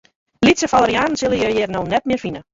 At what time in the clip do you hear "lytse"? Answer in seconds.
0.45-0.69